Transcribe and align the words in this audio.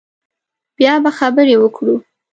بیا 0.77 0.93
به 1.03 1.11
خبرې 1.17 1.55
وکړو 1.59 1.95